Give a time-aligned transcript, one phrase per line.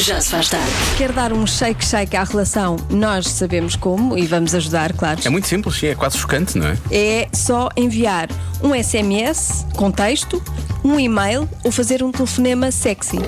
[0.00, 0.70] Já se faz tarde.
[0.96, 2.76] Quer dar um shake-shake à relação?
[2.88, 5.20] Nós sabemos como e vamos ajudar, claro.
[5.24, 6.78] É muito simples, sim, é quase chocante, não é?
[6.90, 8.28] É só enviar
[8.62, 10.42] um SMS com texto,
[10.82, 13.18] um e-mail ou fazer um telefonema sexy.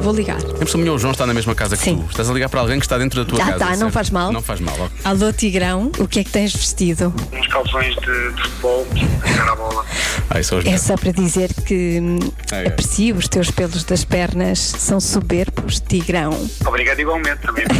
[0.00, 0.38] Vou ligar.
[0.38, 1.98] A pessoa minha, o João está na mesma casa que Sim.
[1.98, 2.10] tu.
[2.10, 3.56] Estás a ligar para alguém que está dentro da tua Já casa.
[3.56, 3.92] está, não certo?
[3.92, 4.32] faz mal.
[4.32, 4.74] Não faz mal.
[4.74, 4.90] ok.
[5.04, 7.12] Alô, Tigrão, o que é que tens vestido?
[7.32, 8.86] uns calções de, de futebol,
[9.26, 9.84] jogar a bola.
[10.30, 12.18] Ah, isso é os É só para dizer que hum,
[12.50, 12.68] É, é.
[12.68, 15.80] aprecio os teus pelos das pernas, são soberbos,
[16.10, 16.50] Tigrão.
[16.66, 17.64] Obrigado igualmente também.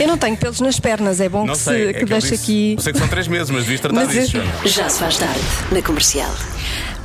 [0.00, 2.06] Eu não tenho pelos nas pernas, é bom Não que, sei, se, é que eu
[2.08, 2.74] deixe disse- aqui.
[2.76, 4.44] Eu sei que são três meses, mas devias tratar Mas disso, eu-.
[4.68, 5.40] Já se faz tarde.
[5.70, 6.34] Na comercial.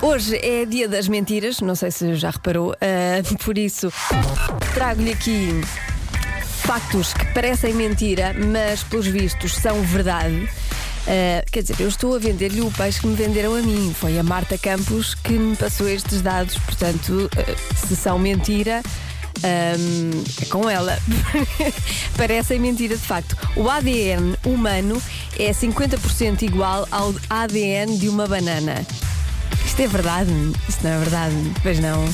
[0.02, 3.94] Hoje é dia das mentiras, não sei se já reparou, ah, por isso
[4.74, 5.62] trago-lhe aqui
[6.64, 10.50] factos que parecem mentira, mas pelos vistos são verdade.
[11.08, 13.94] Ah, quer dizer, eu estou a vender-lhe o peixe que me venderam a mim.
[13.98, 18.82] Foi a Marta Campos que me passou estes dados, portanto, ah, se são mentira.
[19.44, 20.98] ahm, é com ela.
[22.18, 23.36] Parecem mentira de facto.
[23.56, 25.02] O ADN humano
[25.38, 28.86] é 50% igual ao ADN de uma banana.
[29.66, 30.32] Isto é verdade?
[30.70, 31.36] Isto não é verdade?
[31.62, 32.06] Pois não.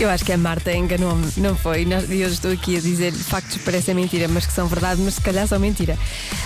[0.00, 1.84] Eu acho que a Marta enganou-me, não foi?
[2.08, 5.14] E eu estou aqui a dizer factos que parecem mentira, mas que são verdade, mas
[5.14, 5.98] se calhar são mentira.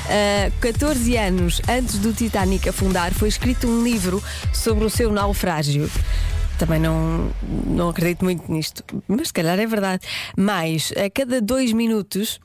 [0.08, 5.91] Ah, 14 anos antes do Titanic afundar, foi escrito um livro sobre o seu naufrágio.
[6.58, 7.30] Também não,
[7.67, 10.06] não acredito muito nisto, mas se calhar é verdade.
[10.34, 12.41] Mais, a cada dois minutos.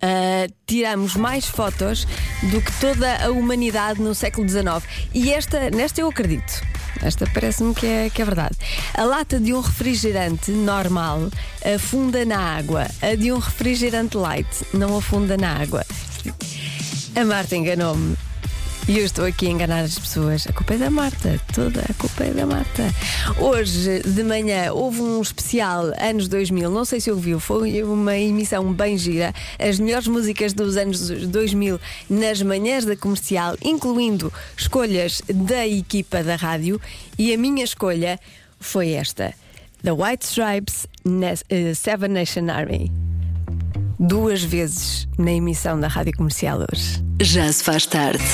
[0.00, 2.06] Uh, tiramos mais fotos
[2.50, 4.66] do que toda a humanidade no século XIX.
[5.12, 6.62] E esta, nesta eu acredito.
[7.02, 8.56] Esta parece-me que é, que é verdade.
[8.94, 11.28] A lata de um refrigerante normal
[11.74, 12.86] afunda na água.
[13.02, 15.84] A de um refrigerante light não afunda na água.
[17.14, 18.27] A Marta enganou-me.
[18.88, 20.46] E eu estou aqui a enganar as pessoas.
[20.46, 22.84] A culpa é da Marta, toda a culpa é da Marta.
[23.38, 28.72] Hoje de manhã houve um especial anos 2000, não sei se ouviu, foi uma emissão
[28.72, 29.34] bem gira.
[29.58, 36.36] As melhores músicas dos anos 2000 nas manhãs da comercial, incluindo escolhas da equipa da
[36.36, 36.80] rádio.
[37.18, 38.18] E a minha escolha
[38.58, 39.34] foi esta:
[39.82, 40.86] The White Stripes,
[41.50, 42.90] eh, Seven Nation Army.
[44.00, 47.04] Duas vezes na emissão da rádio comercial hoje.
[47.20, 48.24] Já se faz tarde.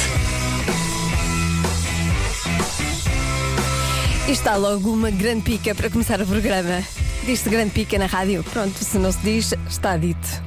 [4.26, 6.82] E está logo uma grande pica para começar o programa.
[7.26, 8.42] Diz-se grande pica na rádio.
[8.44, 10.42] Pronto, se não se diz, está dito.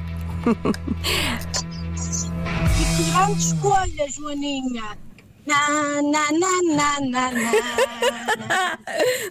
[2.76, 4.98] Que grande escolha, Joaninha.
[5.46, 7.52] Na, na, na, na, na, na.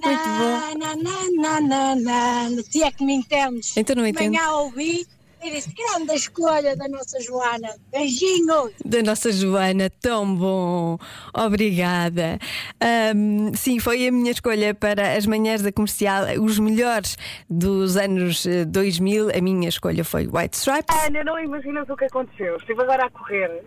[0.03, 0.78] Muito bom.
[0.80, 2.63] Na, na, na, na, na.
[2.72, 3.75] Se é que me entendes.
[3.75, 4.34] Então não entendo.
[4.34, 5.06] Manhã ouvi
[5.44, 7.70] e disse: grande escolha da nossa Joana.
[7.92, 8.72] Beijinhos.
[8.84, 10.98] Da nossa Joana, tão bom.
[11.34, 12.40] Obrigada.
[12.81, 17.18] Ahm, sim, foi a minha escolha para as manhãs da comercial, os melhores
[17.50, 19.30] dos anos eh, 2000.
[19.38, 20.96] A minha escolha foi White Stripes.
[21.06, 22.58] Ana, não imaginas o que aconteceu.
[22.58, 23.64] Estive agora a correr.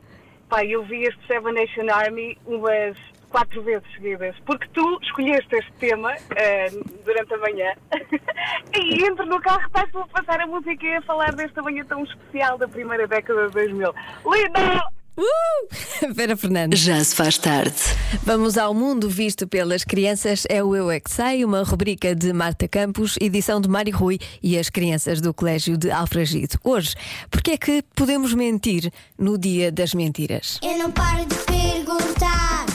[0.48, 2.96] Pai, eu vi este Seven Nation Army umas
[3.30, 4.36] quatro vezes seguidas.
[4.44, 6.70] Porque tu escolheste este tema eh,
[7.04, 7.72] durante a manhã.
[8.78, 12.04] e entro no carro, estás a passar a música e a falar desta manhã tão
[12.04, 13.94] especial da primeira década de 2000.
[14.24, 15.00] Lindo!
[15.20, 16.12] Uh!
[16.14, 16.80] Vera Fernandes.
[16.80, 17.74] Já se faz tarde.
[18.22, 20.44] Vamos ao mundo visto pelas crianças.
[20.48, 24.18] É o Eu é que Sei, uma rubrica de Marta Campos, edição de Mário Rui
[24.42, 26.56] e as crianças do Colégio de Alfragide.
[26.64, 26.94] Hoje,
[27.30, 30.58] porque é que podemos mentir no dia das mentiras?
[30.62, 32.66] Eu não paro de perguntar,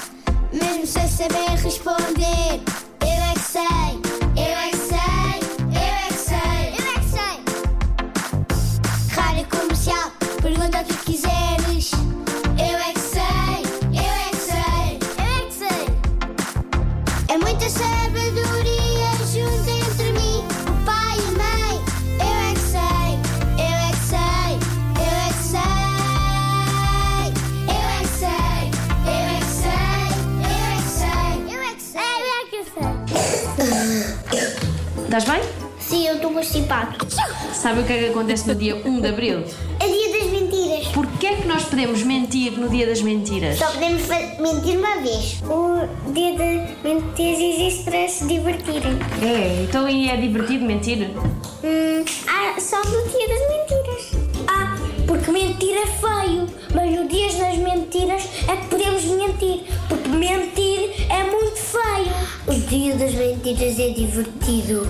[0.86, 2.75] saber responder.
[37.66, 39.44] Sabe o que é que acontece no dia 1 de Abril?
[39.80, 40.88] É dia das mentiras.
[40.90, 43.58] Porquê é que nós podemos mentir no dia das mentiras?
[43.58, 44.04] Só podemos
[44.40, 45.42] mentir uma vez.
[45.42, 49.00] O dia das mentiras existe para se divertirem.
[49.20, 51.10] É, então e é divertido mentir?
[51.10, 54.12] Hum, ah, só no dia das mentiras.
[54.48, 54.78] Ah,
[55.08, 56.48] porque mentir é feio.
[56.72, 59.64] Mas no dia das mentiras é que podemos mentir.
[59.90, 62.14] Porque mentir é muito feio.
[62.46, 64.88] O dia das mentiras é divertido.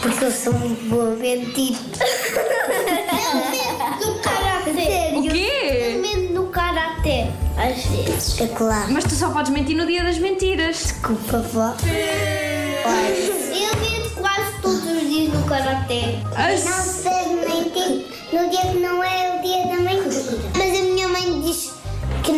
[0.00, 1.76] Porque eu sou muito boa a mentir.
[2.00, 5.16] Eu mente no caráter.
[5.16, 5.94] O quê?
[5.94, 7.30] Eu mente no caráter.
[7.56, 8.40] Às vezes.
[8.40, 8.92] É claro.
[8.92, 10.76] Mas tu só podes mentir no dia das mentiras.
[10.76, 11.74] Desculpa, vó.
[11.84, 16.18] Eu mente quase todos os dias no karaté.
[16.64, 19.37] Não se deve mentir no dia que não é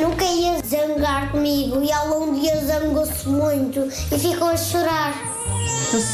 [0.01, 5.15] nunca ia zangar comigo e ela um dia zangou-se muito e ficou a chorar.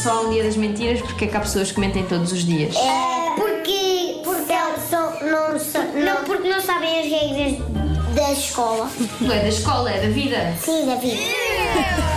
[0.03, 2.75] Só um dia das mentiras, porque é que há pessoas que mentem todos os dias.
[2.75, 8.89] É porque, porque elas só, não, não, porque não sabem as regras da escola.
[9.21, 10.55] Não é da escola, é da vida.
[10.59, 12.16] Sim, da vida.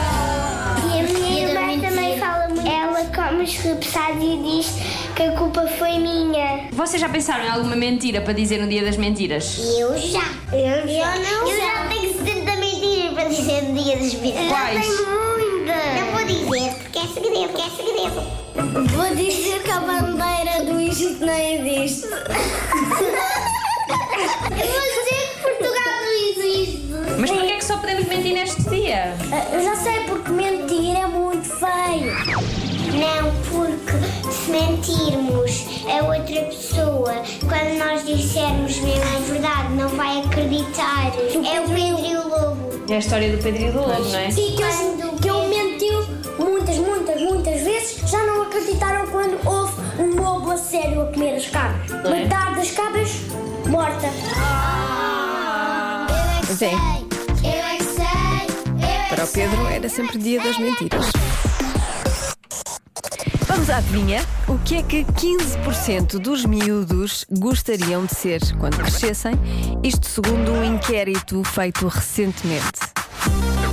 [3.41, 4.67] Ela come os repassados e diz
[5.17, 6.69] que a culpa foi minha.
[6.73, 9.59] Vocês já pensaram em alguma mentira para dizer no dia das mentiras?
[9.79, 10.23] Eu já.
[10.53, 11.15] Eu já.
[11.17, 11.49] não.
[11.49, 14.49] Eu já tenho 70 mentiras para dizer no dia das mentiras.
[14.49, 14.87] Quais?
[14.87, 15.11] Eu tenho
[15.57, 16.01] muitas.
[16.01, 18.21] Não vou dizer porque é segredo, porque é segredo.
[18.95, 22.07] Vou dizer que a bandeira do Egito não existe.
[22.07, 22.19] Eu
[24.69, 26.81] vou dizer que Portugal não existe.
[27.19, 29.15] Mas porquê é que só podemos mentir neste dia?
[29.53, 31.07] Eu já sei porque mentir é
[31.61, 32.15] feio.
[32.97, 40.21] Não, porque se mentirmos a outra pessoa, quando nós dissermos mesmo a verdade, não vai
[40.21, 41.13] acreditar.
[41.17, 42.85] É o Pedro e o Lobo.
[42.89, 44.31] É a história do Pedro e do Lobo, não é?
[44.31, 46.07] Sim, que, eu, que ele mentiu
[46.39, 48.11] muitas, muitas, muitas vezes.
[48.11, 51.91] Já não acreditaram quando houve um lobo a sério a comer as cabras.
[51.91, 52.11] É?
[52.11, 53.11] Metade das cabras
[53.69, 54.07] morta.
[56.09, 56.57] Eu é que Sim.
[56.57, 56.73] sei,
[57.45, 58.05] eu é que sei,
[58.81, 61.20] eu é Para o Pedro era sempre dia das mentiras.
[63.61, 64.25] Vamos à adivinha.
[64.49, 69.35] O que é que 15% dos miúdos gostariam de ser quando crescessem?
[69.83, 72.81] Isto segundo um inquérito feito recentemente.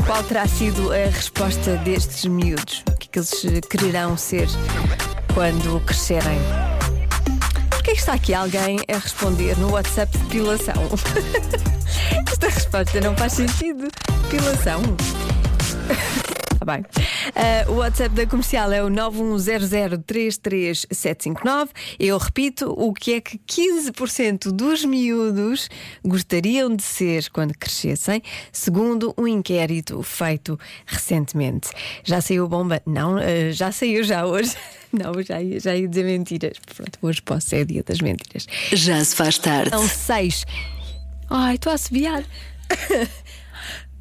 [0.06, 2.84] Qual terá sido a resposta destes miúdos?
[2.92, 4.50] O que é que eles eh, quererão ser
[5.34, 6.38] quando crescerem?
[7.69, 10.83] Porquê que está aqui alguém a responder no WhatsApp depilação?
[12.30, 13.88] Esta resposta não faz sentido.
[14.24, 14.81] Depilação.
[16.60, 16.83] Tá bem.
[17.36, 21.70] Ah, o WhatsApp da comercial é o 910033759.
[22.00, 25.70] Eu repito, o que é que 15% dos miúdos
[26.04, 28.22] gostariam de ser quando crescessem,
[28.52, 31.70] segundo um inquérito feito recentemente.
[32.04, 32.82] Já saiu a bomba?
[32.86, 34.56] Não, ah, já saiu já hoje.
[34.94, 36.58] Não, já ia, já ia dizer mentiras.
[36.74, 38.48] Pronto, hoje posso ser dia das mentiras.
[38.72, 39.70] Já se faz tarde.
[39.72, 40.46] São seis.
[41.30, 42.24] Ai, estou a assobiar.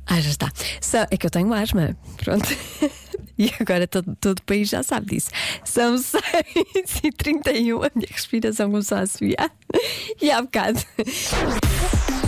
[0.08, 0.52] Ah, já está.
[0.80, 1.96] São- é que eu tenho asma.
[2.18, 2.46] Pronto.
[3.38, 5.30] E agora todo, todo o país já sabe disso.
[5.64, 6.22] São 6
[7.04, 9.50] e 31 A minha respiração começou a assobiar.
[10.20, 10.80] E há bocado.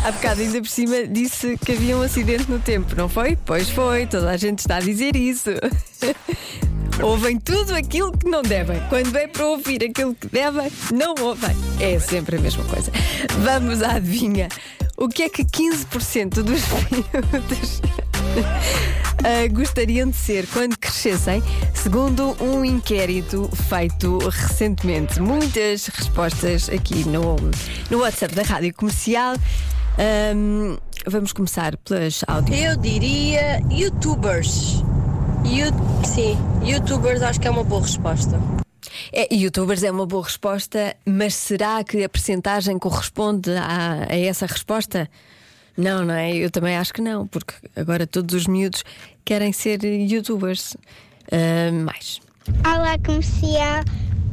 [0.04, 3.36] Há bocado, ainda por cima, disse que havia um acidente no tempo, não foi?
[3.44, 5.50] Pois foi, toda a gente está a dizer isso.
[7.02, 8.80] Ouvem tudo aquilo que não devem.
[8.88, 11.56] Quando é para ouvir aquilo que devem, não ouvem.
[11.80, 12.92] É sempre a mesma coisa.
[13.40, 14.48] Vamos à adivinha.
[14.96, 17.80] O que é que 15% dos miúdos
[19.24, 21.42] ah, gostariam de ser quando crescessem,
[21.74, 25.20] segundo um inquérito feito recentemente?
[25.20, 27.36] Muitas respostas aqui no,
[27.90, 29.34] no WhatsApp da Rádio Comercial.
[29.98, 30.76] Ahm,
[31.06, 32.58] vamos começar pelas áudios.
[32.60, 34.82] Eu diria youtubers.
[35.44, 35.72] You-
[36.04, 38.40] sim, youtubers acho que é uma boa resposta.
[39.12, 44.46] É, youtubers é uma boa resposta, mas será que a percentagem corresponde a, a essa
[44.46, 45.08] resposta?
[45.78, 46.34] Não, não é?
[46.34, 48.84] Eu também acho que não, porque agora todos os miúdos
[49.24, 50.76] querem ser youtubers.
[51.30, 52.20] Ah, mais.
[52.66, 53.84] Olá, comercial.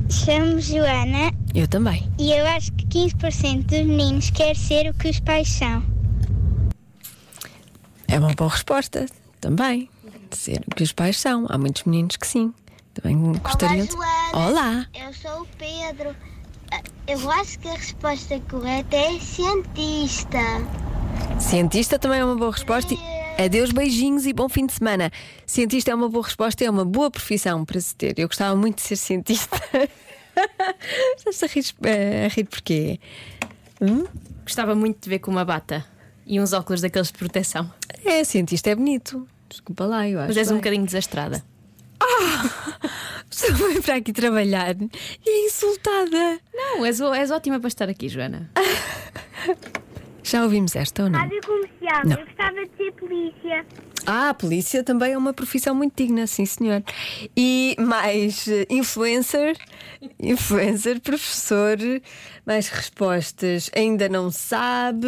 [0.09, 2.12] Chamo Joana Eu também.
[2.19, 5.83] e eu acho que 15% dos meninos quer ser o que os pais são.
[8.07, 9.06] É uma boa resposta
[9.40, 9.87] também.
[10.31, 11.45] Ser o que os pais são.
[11.49, 12.54] Há muitos meninos que sim.
[12.95, 13.95] Também gostariam de.
[14.33, 14.87] Olá!
[14.94, 16.16] Eu sou o Pedro.
[17.07, 20.40] Eu acho que a resposta correta é cientista.
[21.40, 22.95] Cientista também é uma boa resposta.
[23.38, 25.12] Adeus, beijinhos e bom fim de semana.
[25.45, 28.18] Cientista é uma boa resposta e é uma boa profissão para se ter.
[28.18, 29.62] Eu gostava muito de ser cientista.
[31.18, 33.00] Estás a rir, eh, a rir porquê?
[34.44, 35.86] Gostava muito de ver com uma bata
[36.26, 37.72] e uns óculos daqueles de proteção.
[38.04, 39.28] É, cientista é bonito.
[39.50, 40.30] Desculpa lá, eu acho.
[40.30, 40.62] Mas és um bem.
[40.62, 41.44] bocadinho desastrada.
[43.30, 44.76] Só vem para aqui trabalhar
[45.26, 46.40] e é insultada.
[46.54, 48.50] Não, és, és ótima para estar aqui, Joana.
[50.26, 51.20] Já ouvimos esta ou não?
[51.20, 52.18] comercial, Não.
[52.18, 53.66] eu gostava de ser polícia.
[54.08, 56.84] Ah, a polícia também é uma profissão muito digna, sim senhor.
[57.38, 59.56] E mais eh, influencer,
[60.20, 61.78] influencer, professor,
[62.46, 63.70] mais respostas.
[63.76, 65.08] Ainda não sabe.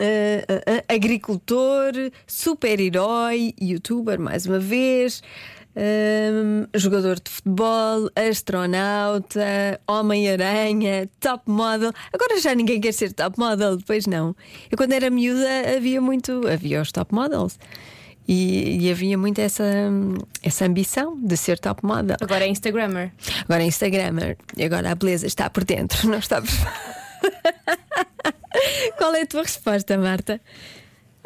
[0.00, 1.92] eh, eh, eh, agricultor,
[2.26, 5.22] super-herói, youtuber, mais uma vez.
[5.78, 11.92] Hum, jogador de futebol, astronauta, Homem-Aranha, top model.
[12.12, 14.34] Agora já ninguém quer ser top model, depois não.
[14.70, 17.58] Eu quando era miúda havia muito, havia os top models.
[18.26, 19.64] E, e havia muito essa,
[20.42, 22.16] essa ambição de ser top model.
[22.20, 23.10] Agora é Instagrammer.
[23.44, 26.50] Agora é Instagrammer e agora a beleza está por dentro, não está por
[28.98, 30.40] Qual é a tua resposta, Marta?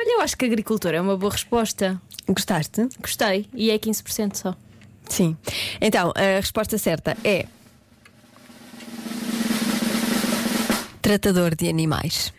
[0.05, 2.01] Olha, eu acho que agricultor é uma boa resposta.
[2.27, 2.89] Gostaste?
[3.01, 3.47] Gostei.
[3.55, 4.57] E é 15% só.
[5.09, 5.37] Sim.
[5.81, 7.47] Então, a resposta certa é.
[11.01, 12.33] Tratador de animais.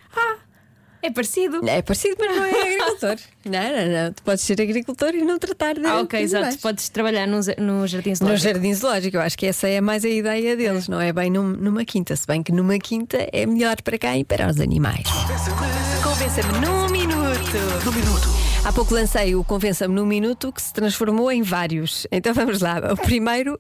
[1.02, 1.68] É parecido.
[1.68, 3.16] É parecido, mas não é agricultor.
[3.44, 4.14] não, não, não.
[4.14, 6.44] Tu podes ser agricultor e não tratar de Ah, ok, de exato.
[6.46, 6.62] animais.
[6.62, 8.54] Podes trabalhar no, no jardim No zoológico.
[8.54, 11.44] jardim zoológico, eu acho que essa é mais a ideia deles, não é bem num-
[11.58, 15.04] numa quinta, se bem que numa quinta é melhor para cá e para os animais.
[16.02, 16.88] Convença-me num
[17.44, 17.86] minuto.
[17.86, 18.28] Num minuto.
[18.64, 22.08] Há pouco lancei o Convença-me num minuto que se transformou em vários.
[22.12, 22.94] Então vamos lá.
[22.94, 23.60] O primeiro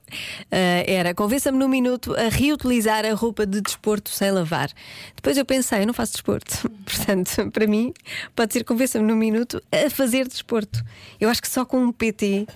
[0.50, 4.70] eh, era Convença-me num minuto a reutilizar a roupa de desporto sem lavar.
[5.16, 6.70] Depois eu pensei, eu não faço desporto.
[6.86, 7.94] Portanto, para mim,
[8.36, 10.82] pode ser Convença-me num minuto a fazer desporto.
[11.20, 12.48] Eu acho que só com um PT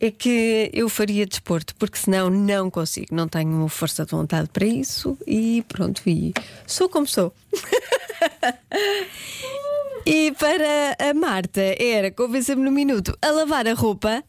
[0.00, 4.66] é que eu faria desporto, porque senão não consigo, não tenho força de vontade para
[4.66, 6.34] isso e pronto, e
[6.66, 7.32] sou como sou.
[10.06, 14.22] e para a Marta era convença-me no minuto a lavar a roupa.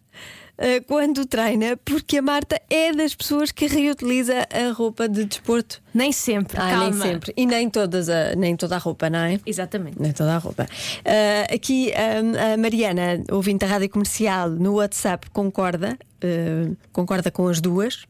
[0.57, 5.79] eh, Quando treina, porque a Marta é das pessoas que reutiliza a roupa de desporto.
[5.93, 6.89] Nem sempre, Ah, calma.
[6.89, 7.33] nem sempre.
[7.37, 9.39] E nem, todas a, nem toda a roupa, não é?
[9.45, 10.01] Exatamente.
[10.01, 10.67] Nem toda a roupa.
[11.05, 17.47] Ah, aqui ah, a Mariana, ouvinte da rádio comercial, no WhatsApp, concorda, ah, concorda com
[17.47, 18.05] as duas.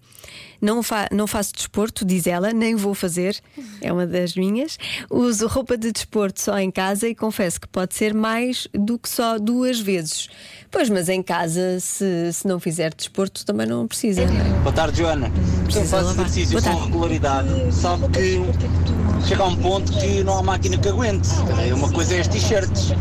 [0.62, 3.40] Não, fa não faço desporto, diz ela, nem vou fazer,
[3.82, 4.78] é uma das minhas.
[5.10, 9.10] Uso roupa de desporto só em casa e confesso que pode ser mais do que
[9.10, 10.28] só duas vezes.
[10.70, 14.26] Pois, mas em casa, se, se não fizer desporto, também não precisa.
[14.26, 14.60] Não é?
[14.60, 15.32] Boa tarde, Joana.
[15.72, 16.26] Faz lavar.
[16.26, 16.86] exercício Boa com tarde.
[16.92, 21.30] regularidade sabe que chega a um ponto que não há máquina que aguente.
[21.68, 22.94] É Uma coisa é as t-shirts.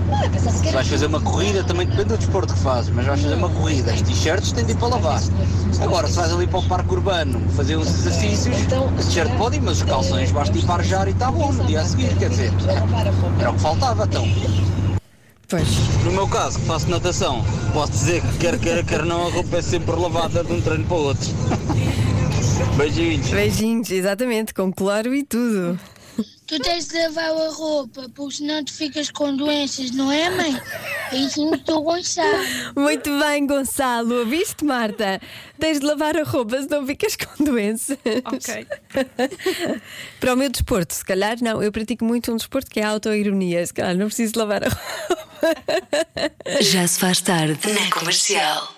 [0.64, 3.50] Se vais fazer uma corrida, também depende do desporto que fazes, mas vais fazer uma
[3.50, 5.20] corrida, as t-shirts têm de ir para lavar.
[5.80, 9.62] Agora, se vais ali para o parque urbano fazer uns exercícios, a t-shirt pode ir,
[9.62, 12.30] mas os calções basta ir para arjar e está bom no dia a seguir, quer
[12.30, 12.52] dizer.
[13.40, 14.26] Era o que faltava, então.
[15.48, 15.68] Pois.
[16.04, 19.58] No meu caso, que faço natação, posso dizer que quer queira, quer não, a roupa
[19.58, 21.28] é sempre lavada de um treino para o outro.
[22.76, 23.28] Beijinhos.
[23.28, 25.78] Beijinhos, exatamente, com cloro e tudo.
[26.46, 30.56] Tu tens de lavar a roupa, porque senão tu ficas com doenças, não é, mãe?
[31.10, 32.44] É isso que tu Gonçalo.
[32.76, 34.20] Muito bem, Gonçalo.
[34.20, 35.20] Ouviste, Marta?
[35.58, 37.98] Tens de lavar a roupa, senão ficas com doenças.
[38.24, 38.66] Ok.
[40.20, 41.60] Para o meu desporto, se calhar não.
[41.60, 43.66] Eu pratico muito um desporto que é a autoironia.
[43.66, 45.16] Se calhar não preciso lavar a roupa.
[46.60, 48.75] Já se faz tarde na comercial.